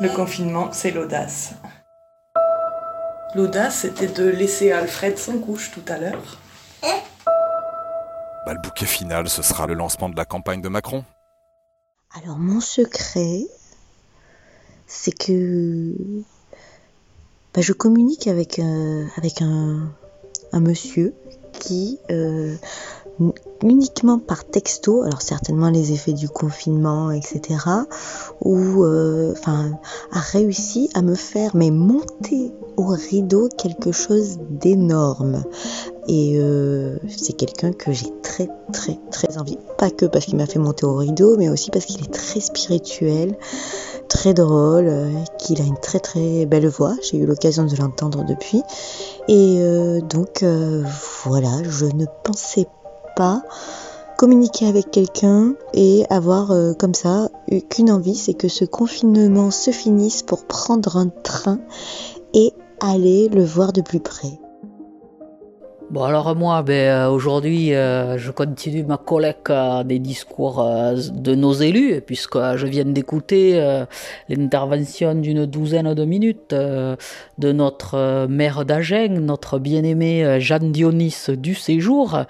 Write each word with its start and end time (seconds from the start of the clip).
Le 0.00 0.08
confinement, 0.08 0.72
c'est 0.72 0.92
l'audace. 0.92 1.52
L'audace, 3.34 3.80
c'était 3.80 4.06
de 4.06 4.26
laisser 4.26 4.72
Alfred 4.72 5.18
sans 5.18 5.38
couche 5.38 5.70
tout 5.70 5.84
à 5.88 5.98
l'heure. 5.98 6.38
Bah, 6.82 8.54
le 8.54 8.62
bouquet 8.62 8.86
final, 8.86 9.28
ce 9.28 9.42
sera 9.42 9.66
le 9.66 9.74
lancement 9.74 10.08
de 10.08 10.16
la 10.16 10.24
campagne 10.24 10.62
de 10.62 10.68
Macron. 10.68 11.04
Alors 12.16 12.38
mon 12.38 12.60
secret, 12.60 13.42
c'est 14.86 15.12
que 15.12 15.94
bah, 17.54 17.60
je 17.60 17.74
communique 17.74 18.26
avec, 18.26 18.58
euh, 18.58 19.04
avec 19.18 19.42
un, 19.42 19.92
un 20.52 20.60
monsieur 20.60 21.14
qui 21.52 21.98
euh, 22.10 22.56
uniquement 23.62 24.18
par 24.18 24.44
texto, 24.44 25.02
alors 25.02 25.22
certainement 25.22 25.70
les 25.70 25.92
effets 25.92 26.12
du 26.12 26.28
confinement, 26.28 27.10
etc., 27.10 27.58
ou 28.40 28.84
euh, 28.84 29.32
enfin 29.32 29.78
a 30.12 30.20
réussi 30.20 30.90
à 30.94 31.02
me 31.02 31.14
faire 31.14 31.54
mais 31.54 31.70
monter 31.70 32.52
au 32.76 32.86
rideau 32.86 33.48
quelque 33.48 33.92
chose 33.92 34.38
d'énorme. 34.48 35.44
Et 36.08 36.38
euh, 36.38 36.96
c'est 37.08 37.34
quelqu'un 37.34 37.72
que 37.72 37.92
j'ai 37.92 38.10
très 38.22 38.48
très 38.72 38.98
très 39.10 39.38
envie. 39.38 39.58
Pas 39.78 39.90
que 39.90 40.06
parce 40.06 40.24
qu'il 40.24 40.36
m'a 40.36 40.46
fait 40.46 40.58
monter 40.58 40.86
au 40.86 40.96
rideau, 40.96 41.36
mais 41.36 41.48
aussi 41.48 41.70
parce 41.70 41.84
qu'il 41.84 42.02
est 42.02 42.12
très 42.12 42.40
spirituel, 42.40 43.36
très 44.08 44.34
drôle, 44.34 44.88
euh, 44.88 45.08
qu'il 45.38 45.60
a 45.60 45.64
une 45.64 45.78
très 45.78 46.00
très 46.00 46.46
belle 46.46 46.66
voix. 46.68 46.94
J'ai 47.02 47.18
eu 47.18 47.26
l'occasion 47.26 47.64
de 47.64 47.76
l'entendre 47.76 48.24
depuis. 48.24 48.62
Et 49.28 49.58
euh, 49.60 50.00
donc 50.00 50.42
euh, 50.42 50.84
voilà, 51.24 51.62
je 51.62 51.86
ne 51.86 52.06
pensais 52.24 52.66
communiquer 54.16 54.66
avec 54.66 54.90
quelqu'un 54.90 55.54
et 55.72 56.04
avoir 56.10 56.50
euh, 56.50 56.74
comme 56.74 56.94
ça 56.94 57.28
qu'une 57.70 57.90
envie, 57.90 58.14
c'est 58.14 58.34
que 58.34 58.48
ce 58.48 58.64
confinement 58.64 59.50
se 59.50 59.70
finisse 59.70 60.22
pour 60.22 60.44
prendre 60.44 60.96
un 60.96 61.08
train 61.08 61.58
et 62.34 62.52
aller 62.80 63.28
le 63.28 63.44
voir 63.44 63.72
de 63.72 63.80
plus 63.80 64.00
près. 64.00 64.38
Bon 65.90 66.04
alors 66.04 66.36
moi, 66.36 66.62
ben, 66.62 66.72
euh, 66.72 67.10
aujourd'hui, 67.10 67.74
euh, 67.74 68.16
je 68.16 68.30
continue 68.30 68.84
ma 68.84 68.96
collecte 68.96 69.50
euh, 69.50 69.82
des 69.82 69.98
discours 69.98 70.62
euh, 70.62 70.94
de 71.12 71.34
nos 71.34 71.52
élus, 71.52 72.00
puisque 72.00 72.38
je 72.54 72.64
viens 72.68 72.84
d'écouter 72.84 73.60
l'intervention 74.28 75.16
d'une 75.16 75.46
douzaine 75.46 75.92
de 75.92 76.04
minutes 76.04 76.54
de 76.54 77.52
notre 77.52 78.28
maire 78.28 78.64
d'Agen, 78.64 79.18
notre 79.20 79.58
bien-aimé 79.58 80.38
Jeanne 80.38 80.70
Dionis 80.70 81.26
du 81.30 81.56
Séjour, 81.56 82.20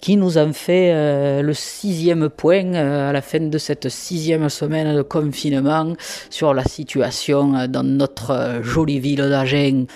qui 0.00 0.16
nous 0.16 0.36
en 0.36 0.52
fait 0.52 1.42
le 1.42 1.52
sixième 1.52 2.28
point 2.28 2.74
à 2.74 3.12
la 3.12 3.22
fin 3.22 3.38
de 3.38 3.58
cette 3.58 3.88
sixième 3.88 4.48
semaine 4.48 4.96
de 4.96 5.02
confinement 5.02 5.92
sur 6.28 6.54
la 6.54 6.64
situation 6.64 7.68
dans 7.68 7.84
notre 7.84 8.60
jolie 8.62 8.98
ville 8.98 9.28
d'Agen. 9.28 9.86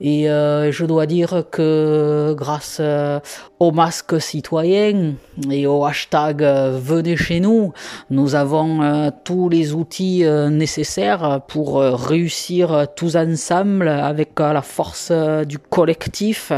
Et 0.00 0.28
euh, 0.28 0.70
je 0.72 0.84
dois 0.84 1.06
dire 1.06 1.44
que 1.50 2.34
grâce 2.36 2.78
euh, 2.80 3.18
au 3.58 3.72
masque 3.72 4.20
citoyen 4.20 5.14
et 5.50 5.66
au 5.66 5.84
hashtag 5.86 6.42
euh, 6.42 6.78
Venez 6.78 7.16
chez 7.16 7.40
nous, 7.40 7.72
nous 8.10 8.34
avons 8.34 8.82
euh, 8.82 9.10
tous 9.24 9.48
les 9.48 9.72
outils 9.72 10.24
euh, 10.24 10.50
nécessaires 10.50 11.40
pour 11.48 11.80
réussir 11.80 12.88
tous 12.94 13.16
ensemble 13.16 13.88
avec 13.88 14.38
la 14.38 14.60
force 14.60 15.10
du 15.46 15.58
collectif, 15.58 16.52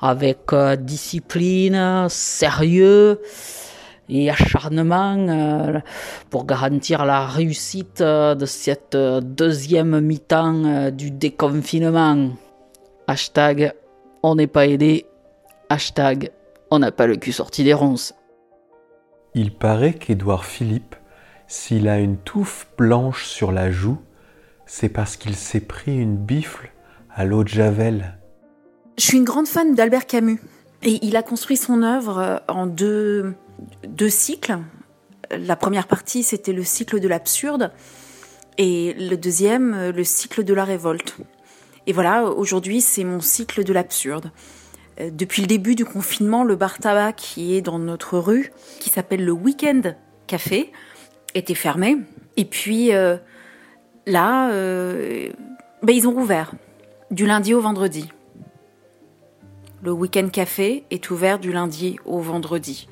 avec 0.00 0.38
discipline, 0.80 2.06
sérieux 2.08 3.20
et 4.08 4.30
acharnement 4.30 5.82
pour 6.30 6.44
garantir 6.44 7.04
la 7.04 7.26
réussite 7.26 8.02
de 8.02 8.46
cette 8.46 8.96
deuxième 8.96 10.00
mi-temps 10.00 10.90
du 10.90 11.10
déconfinement. 11.10 12.30
Hashtag 13.06 13.74
on 14.22 14.36
n'est 14.36 14.46
pas 14.46 14.66
aidé. 14.66 15.06
Hashtag 15.68 16.30
on 16.70 16.78
n'a 16.78 16.92
pas 16.92 17.06
le 17.06 17.16
cul 17.16 17.32
sorti 17.32 17.62
des 17.64 17.74
ronces. 17.74 18.14
Il 19.34 19.54
paraît 19.54 19.94
qu'Édouard 19.94 20.44
Philippe, 20.44 20.96
s'il 21.46 21.88
a 21.88 21.98
une 21.98 22.16
touffe 22.16 22.68
blanche 22.78 23.26
sur 23.26 23.52
la 23.52 23.70
joue, 23.70 23.98
c'est 24.66 24.88
parce 24.88 25.16
qu'il 25.16 25.34
s'est 25.34 25.60
pris 25.60 25.96
une 25.96 26.16
bifle 26.16 26.70
à 27.14 27.24
l'eau 27.24 27.44
de 27.44 27.48
Javel. 27.48 28.18
Je 28.98 29.04
suis 29.04 29.18
une 29.18 29.24
grande 29.24 29.48
fan 29.48 29.74
d'Albert 29.74 30.06
Camus. 30.06 30.40
Et 30.82 30.98
il 31.02 31.16
a 31.16 31.22
construit 31.22 31.56
son 31.56 31.82
œuvre 31.82 32.18
euh, 32.18 32.36
en 32.48 32.66
deux, 32.66 33.34
deux 33.86 34.10
cycles. 34.10 34.58
La 35.30 35.56
première 35.56 35.86
partie, 35.86 36.22
c'était 36.22 36.52
le 36.52 36.62
cycle 36.62 37.00
de 37.00 37.08
l'absurde. 37.08 37.72
Et 38.58 38.94
le 38.98 39.16
deuxième, 39.16 39.74
euh, 39.74 39.92
le 39.92 40.04
cycle 40.04 40.44
de 40.44 40.52
la 40.52 40.64
révolte. 40.64 41.16
Et 41.86 41.92
voilà, 41.92 42.24
aujourd'hui, 42.24 42.80
c'est 42.80 43.04
mon 43.04 43.20
cycle 43.20 43.64
de 43.64 43.72
l'absurde. 43.72 44.30
Euh, 45.00 45.10
Depuis 45.12 45.42
le 45.42 45.48
début 45.48 45.74
du 45.74 45.84
confinement, 45.84 46.44
le 46.44 46.56
bar 46.56 46.78
tabac 46.78 47.12
qui 47.12 47.54
est 47.54 47.60
dans 47.60 47.78
notre 47.78 48.18
rue, 48.18 48.52
qui 48.80 48.90
s'appelle 48.90 49.24
le 49.24 49.32
Weekend 49.32 49.96
Café, 50.26 50.72
était 51.34 51.54
fermé. 51.54 51.98
Et 52.36 52.44
puis 52.44 52.92
euh, 52.92 53.16
là, 54.06 54.50
euh, 54.50 55.28
ben, 55.82 55.94
ils 55.94 56.08
ont 56.08 56.12
rouvert 56.12 56.52
du 57.10 57.26
lundi 57.26 57.54
au 57.54 57.60
vendredi. 57.60 58.08
Le 59.82 59.92
Weekend 59.92 60.30
Café 60.30 60.84
est 60.90 61.10
ouvert 61.10 61.38
du 61.38 61.52
lundi 61.52 61.98
au 62.06 62.20
vendredi. 62.20 62.88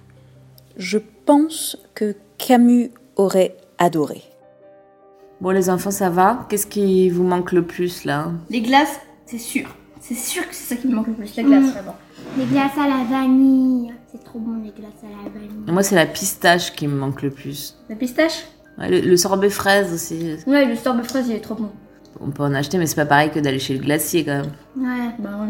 Je 0.77 0.99
pense 1.25 1.79
que 1.95 2.15
Camus 2.37 2.91
aurait 3.17 3.57
adoré. 3.79 4.23
Bon, 5.43 5.51
les 5.51 5.69
enfants, 5.71 5.91
ça 5.91 6.09
va 6.09 6.47
Qu'est-ce 6.49 6.69
qui 6.69 7.11
vous 7.11 7.25
manque 7.25 7.51
le 7.51 7.63
plus 7.63 8.05
là 8.05 8.31
Les 8.49 8.61
glaces, 8.61 9.01
c'est 9.27 9.39
sûr. 9.39 9.67
C'est 10.01 10.15
sûr 10.15 10.49
que 10.49 10.55
c'est 10.55 10.75
ça 10.75 10.81
qui 10.81 10.87
me 10.87 10.95
manque 10.95 11.09
le 11.09 11.15
plus, 11.15 11.35
la 11.37 11.43
glace, 11.43 11.65
Mm. 11.65 11.71
vraiment. 11.71 11.97
Les 12.39 12.45
glaces 12.45 12.79
à 12.79 12.87
la 12.89 13.05
vanille. 13.11 13.93
C'est 14.13 14.23
trop 14.23 14.39
bon, 14.39 14.63
les 14.63 14.71
glaces 14.71 14.93
à 15.03 15.09
la 15.25 15.31
vanille. 15.31 15.51
Moi, 15.67 15.83
c'est 15.83 15.97
la 15.97 16.07
pistache 16.07 16.73
qui 16.73 16.87
me 16.87 16.95
manque 16.97 17.23
le 17.23 17.31
plus. 17.31 17.77
La 17.89 17.97
pistache 17.97 18.45
Ouais, 18.79 18.89
le, 18.89 19.01
le 19.01 19.17
sorbet 19.17 19.51
fraise 19.51 19.93
aussi. 19.93 20.37
Ouais, 20.47 20.65
le 20.65 20.77
sorbet 20.77 21.03
fraise, 21.03 21.27
il 21.29 21.35
est 21.35 21.41
trop 21.41 21.57
bon. 21.57 21.71
On 22.21 22.31
peut 22.31 22.45
en 22.45 22.55
acheter, 22.55 22.79
mais 22.79 22.87
c'est 22.87 22.95
pas 22.97 23.05
pareil 23.07 23.31
que 23.31 23.41
d'aller 23.41 23.59
chez 23.59 23.75
le 23.75 23.81
glacier 23.81 24.25
quand 24.25 24.37
même. 24.43 24.53
Ouais, 24.77 25.11
bah 25.19 25.31
ouais. 25.41 25.49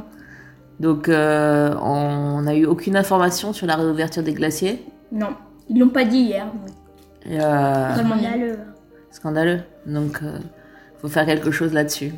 Donc, 0.81 1.09
euh, 1.11 1.75
on 1.83 2.41
n'a 2.43 2.55
eu 2.55 2.65
aucune 2.65 2.97
information 2.97 3.53
sur 3.53 3.67
la 3.67 3.77
réouverture 3.77 4.23
des 4.23 4.33
glaciers? 4.33 4.83
Non, 5.13 5.29
ils 5.69 5.79
l'ont 5.79 5.91
pas 5.91 6.05
dit 6.05 6.19
hier. 6.19 6.47
Et, 7.27 7.39
euh, 7.41 7.89
Vraiment 7.95 8.17
bien. 8.17 8.31
Scandaleux. 8.31 8.59
Scandaleux. 9.13 9.63
Donc, 9.87 10.21
euh, 10.23 10.39
faut 11.01 11.09
faire 11.09 11.27
quelque 11.27 11.51
chose 11.51 11.73
là-dessus. 11.73 12.13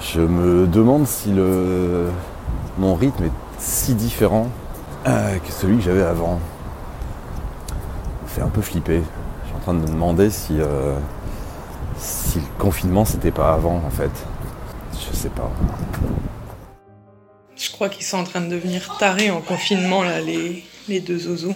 Je 0.00 0.20
me 0.20 0.66
demande 0.66 1.06
si 1.06 1.32
le... 1.32 2.08
mon 2.78 2.94
rythme 2.94 3.24
est 3.24 3.32
si 3.58 3.94
différent 3.94 4.46
euh, 5.06 5.38
que 5.38 5.50
celui 5.50 5.78
que 5.78 5.82
j'avais 5.82 6.02
avant. 6.02 6.38
Ça 7.68 7.74
me 8.22 8.28
fait 8.28 8.42
un 8.42 8.48
peu 8.48 8.60
flipper. 8.60 9.02
Je 9.42 9.48
suis 9.48 9.56
en 9.56 9.60
train 9.60 9.74
de 9.74 9.80
me 9.80 9.86
demander 9.86 10.30
si, 10.30 10.60
euh, 10.60 10.96
si 11.96 12.38
le 12.38 12.46
confinement 12.58 13.04
c'était 13.04 13.32
pas 13.32 13.52
avant 13.54 13.82
en 13.84 13.90
fait. 13.90 14.10
Je 14.92 15.16
sais 15.16 15.30
pas. 15.30 15.50
Je 17.56 17.70
crois 17.72 17.88
qu'ils 17.88 18.06
sont 18.06 18.18
en 18.18 18.24
train 18.24 18.40
de 18.40 18.48
devenir 18.48 18.96
tarés 18.98 19.30
en 19.30 19.40
confinement, 19.40 20.02
là, 20.02 20.20
les, 20.20 20.64
les 20.88 21.00
deux 21.00 21.18
zozos. 21.18 21.54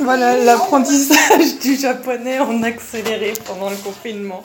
Voilà 0.00 0.36
l'apprentissage 0.36 1.58
du 1.62 1.76
japonais 1.76 2.38
en 2.38 2.62
accéléré 2.62 3.32
pendant 3.44 3.70
le 3.70 3.76
confinement. 3.76 4.44